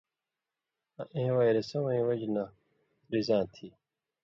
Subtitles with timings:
[0.99, 2.43] آں اَیں وائرسہ وَیں وجہۡ نہ
[3.11, 3.67] رِزاں تھی۔